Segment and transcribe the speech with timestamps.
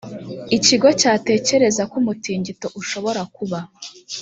[0.57, 3.59] ikigo cyatekereza ko umutingito ushobora kuba.